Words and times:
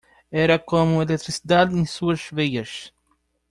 Era 0.31 0.57
como 0.57 1.03
eletricidade 1.03 1.77
em 1.77 1.85
suas 1.85 2.21
veias. 2.31 2.91